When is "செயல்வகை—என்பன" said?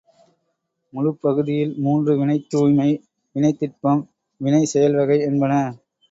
4.65-5.53